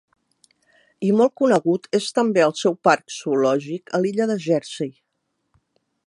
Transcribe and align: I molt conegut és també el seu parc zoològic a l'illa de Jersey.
I 1.07 1.11
molt 1.17 1.33
conegut 1.41 1.85
és 1.99 2.07
també 2.19 2.43
el 2.45 2.55
seu 2.61 2.77
parc 2.89 3.15
zoològic 3.17 3.93
a 3.97 4.01
l'illa 4.05 4.27
de 4.31 4.39
Jersey. 4.47 4.93